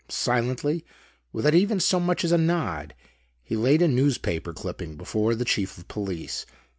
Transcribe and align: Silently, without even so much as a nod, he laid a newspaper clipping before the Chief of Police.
Silently, 0.09 0.83
without 1.31 1.53
even 1.53 1.79
so 1.79 1.99
much 1.99 2.23
as 2.23 2.31
a 2.31 2.37
nod, 2.39 2.95
he 3.43 3.55
laid 3.55 3.83
a 3.83 3.87
newspaper 3.87 4.51
clipping 4.51 4.95
before 4.97 5.35
the 5.35 5.45
Chief 5.45 5.77
of 5.77 5.87
Police. 5.87 6.43